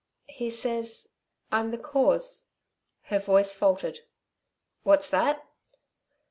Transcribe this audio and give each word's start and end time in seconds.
"He 0.29 0.49
says... 0.49 1.09
I'm 1.51 1.69
the 1.69 1.77
cause...." 1.77 2.45
Her 3.03 3.19
voice 3.19 3.53
faltered. 3.53 3.99
"What's 4.81 5.11
that?" 5.11 5.45